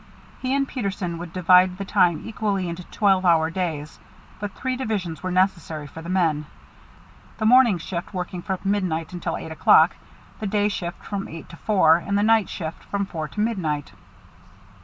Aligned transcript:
He 0.41 0.55
and 0.55 0.67
Peterson 0.67 1.19
would 1.19 1.31
divide 1.31 1.77
the 1.77 1.85
time 1.85 2.23
equally 2.25 2.67
into 2.67 2.83
twelve 2.85 3.23
hour 3.23 3.51
days; 3.51 3.99
but 4.39 4.53
three 4.53 4.75
divisions 4.75 5.21
were 5.21 5.29
necessary 5.29 5.85
for 5.85 6.01
the 6.01 6.09
men, 6.09 6.47
the 7.37 7.45
morning 7.45 7.77
shift 7.77 8.11
working 8.11 8.41
from 8.41 8.57
midnight 8.65 9.13
until 9.13 9.37
eight 9.37 9.51
o'clock, 9.51 9.95
the 10.39 10.47
day 10.47 10.69
shift 10.69 11.05
from 11.05 11.27
eight 11.27 11.49
to 11.49 11.55
four, 11.55 11.97
and 11.97 12.17
the 12.17 12.23
night 12.23 12.49
shift 12.49 12.81
from 12.85 13.05
four 13.05 13.27
to 13.27 13.39
midnight. 13.39 13.93